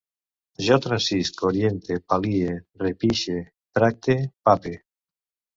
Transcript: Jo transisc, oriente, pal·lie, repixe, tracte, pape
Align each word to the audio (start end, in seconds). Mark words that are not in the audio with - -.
Jo 0.67 0.77
transisc, 0.85 1.43
oriente, 1.49 1.99
pal·lie, 2.13 2.57
repixe, 2.85 3.39
tracte, 3.79 4.21
pape 4.51 4.75